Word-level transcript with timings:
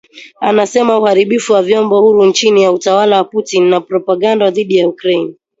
Anasema 0.39 0.97
uharibifu 0.99 1.53
wa 1.53 1.61
vyombo 1.63 2.01
huru 2.01 2.31
chini 2.31 2.63
ya 2.63 2.71
utawala 2.71 3.17
wa 3.17 3.23
Putin 3.23 3.63
na 3.69 3.81
propaganda 3.81 4.51
dhidi 4.51 4.77
ya 4.77 4.87
Ukraine 4.89 5.33